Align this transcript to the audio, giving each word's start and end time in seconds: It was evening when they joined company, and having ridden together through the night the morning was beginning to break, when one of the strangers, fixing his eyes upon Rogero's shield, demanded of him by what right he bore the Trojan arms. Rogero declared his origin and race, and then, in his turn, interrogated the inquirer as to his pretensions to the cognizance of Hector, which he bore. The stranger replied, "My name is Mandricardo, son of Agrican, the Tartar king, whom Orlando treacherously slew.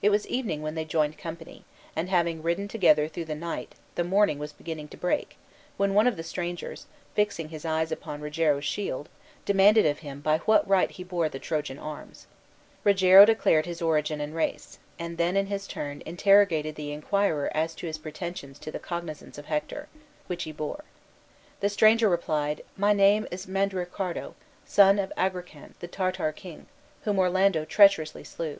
It 0.00 0.08
was 0.08 0.26
evening 0.28 0.62
when 0.62 0.76
they 0.76 0.84
joined 0.86 1.18
company, 1.18 1.66
and 1.94 2.08
having 2.08 2.42
ridden 2.42 2.68
together 2.68 3.06
through 3.06 3.26
the 3.26 3.34
night 3.34 3.74
the 3.96 4.02
morning 4.02 4.38
was 4.38 4.50
beginning 4.50 4.88
to 4.88 4.96
break, 4.96 5.36
when 5.76 5.92
one 5.92 6.06
of 6.06 6.16
the 6.16 6.22
strangers, 6.22 6.86
fixing 7.14 7.50
his 7.50 7.66
eyes 7.66 7.92
upon 7.92 8.22
Rogero's 8.22 8.64
shield, 8.64 9.10
demanded 9.44 9.84
of 9.84 9.98
him 9.98 10.22
by 10.22 10.38
what 10.46 10.66
right 10.66 10.90
he 10.90 11.04
bore 11.04 11.28
the 11.28 11.38
Trojan 11.38 11.78
arms. 11.78 12.26
Rogero 12.82 13.26
declared 13.26 13.66
his 13.66 13.82
origin 13.82 14.22
and 14.22 14.34
race, 14.34 14.78
and 14.98 15.18
then, 15.18 15.36
in 15.36 15.48
his 15.48 15.66
turn, 15.66 16.02
interrogated 16.06 16.74
the 16.74 16.90
inquirer 16.90 17.50
as 17.54 17.74
to 17.74 17.86
his 17.86 17.98
pretensions 17.98 18.58
to 18.58 18.70
the 18.70 18.78
cognizance 18.78 19.36
of 19.36 19.44
Hector, 19.44 19.86
which 20.28 20.44
he 20.44 20.52
bore. 20.52 20.82
The 21.60 21.68
stranger 21.68 22.08
replied, 22.08 22.62
"My 22.78 22.94
name 22.94 23.26
is 23.30 23.44
Mandricardo, 23.46 24.34
son 24.64 24.98
of 24.98 25.12
Agrican, 25.18 25.74
the 25.80 25.88
Tartar 25.88 26.32
king, 26.32 26.68
whom 27.02 27.18
Orlando 27.18 27.66
treacherously 27.66 28.24
slew. 28.24 28.58